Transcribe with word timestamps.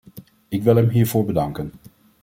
Ik 0.47 0.63
wil 0.63 0.75
hem 0.75 0.89
hiervoor 0.89 1.25
bedanken. 1.25 1.71